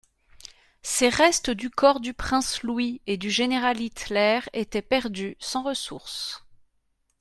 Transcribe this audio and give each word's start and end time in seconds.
Ces 0.81 1.09
restes 1.09 1.51
du 1.51 1.69
corps 1.69 1.99
du 1.99 2.15
prince 2.15 2.63
Louis 2.63 3.01
et 3.05 3.17
du 3.17 3.29
général 3.29 3.79
Hitler 3.79 4.39
étaient 4.51 4.81
perdus 4.81 5.37
sans 5.39 5.61
ressource. 5.61 6.43